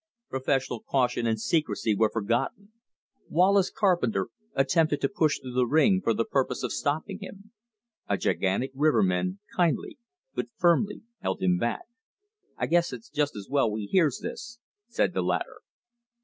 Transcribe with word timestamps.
Professional 0.29 0.79
caution 0.81 1.27
and 1.27 1.39
secrecy 1.39 1.93
were 1.95 2.09
forgotten. 2.09 2.71
Wallace 3.29 3.69
Carpenter 3.69 4.29
attempted 4.55 4.99
to 5.01 5.07
push 5.07 5.37
through 5.39 5.53
the 5.53 5.67
ring 5.67 6.01
for 6.01 6.11
the 6.15 6.25
purpose 6.25 6.63
of 6.63 6.73
stopping 6.73 7.19
him. 7.19 7.51
A 8.09 8.17
gigantic 8.17 8.71
riverman 8.73 9.37
kindly 9.55 9.99
but 10.33 10.49
firmly 10.57 11.03
held 11.19 11.39
him 11.43 11.59
back. 11.59 11.85
"I 12.57 12.65
guess 12.65 12.91
it's 12.91 13.11
just 13.11 13.35
as 13.35 13.47
well 13.47 13.69
we 13.71 13.85
hears 13.85 14.19
this," 14.23 14.57
said 14.87 15.13
the 15.13 15.21
latter. 15.21 15.61